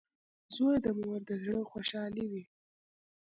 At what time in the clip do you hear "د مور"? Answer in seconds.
0.85-1.19